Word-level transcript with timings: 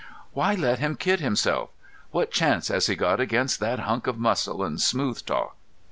"Why 0.33 0.55
let 0.55 0.79
him 0.79 0.95
kid 0.95 1.19
himself? 1.19 1.69
What 2.09 2.31
chance 2.31 2.69
has 2.69 2.87
he 2.87 2.95
got 2.95 3.19
against 3.19 3.59
that 3.59 3.77
hunk 3.81 4.07
of 4.07 4.17
muscle 4.17 4.63
and 4.63 4.81
smooth 4.81 5.23
talk?" 5.27 5.55